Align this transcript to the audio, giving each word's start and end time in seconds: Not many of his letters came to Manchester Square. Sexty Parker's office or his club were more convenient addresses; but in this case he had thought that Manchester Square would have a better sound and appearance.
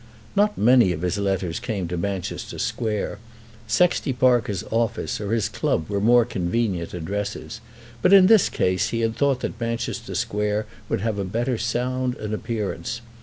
Not 0.35 0.57
many 0.57 0.91
of 0.93 1.03
his 1.03 1.19
letters 1.19 1.59
came 1.59 1.87
to 1.89 1.95
Manchester 1.95 2.57
Square. 2.57 3.19
Sexty 3.67 4.13
Parker's 4.13 4.63
office 4.71 5.21
or 5.21 5.31
his 5.31 5.47
club 5.47 5.89
were 5.89 6.01
more 6.01 6.25
convenient 6.25 6.95
addresses; 6.95 7.61
but 8.01 8.11
in 8.11 8.25
this 8.25 8.49
case 8.49 8.89
he 8.89 9.01
had 9.01 9.15
thought 9.15 9.41
that 9.41 9.61
Manchester 9.61 10.15
Square 10.15 10.65
would 10.89 11.01
have 11.01 11.19
a 11.19 11.23
better 11.23 11.59
sound 11.59 12.15
and 12.15 12.33
appearance. 12.33 13.01